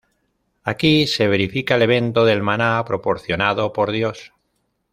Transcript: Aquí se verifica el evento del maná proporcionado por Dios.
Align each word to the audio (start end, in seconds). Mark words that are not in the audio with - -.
Aquí 0.63 1.05
se 1.05 1.27
verifica 1.27 1.75
el 1.75 1.83
evento 1.83 2.25
del 2.25 2.41
maná 2.41 2.83
proporcionado 2.85 3.71
por 3.71 3.91
Dios. 3.91 4.33